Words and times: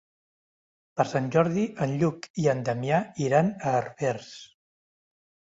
Per 0.99 1.05
Sant 1.09 1.27
Jordi 1.35 1.65
en 1.85 1.93
Lluc 2.01 2.25
i 2.45 2.47
en 2.55 2.65
Damià 2.71 3.03
iran 3.27 3.55
a 3.61 3.75
Herbers. 3.81 4.33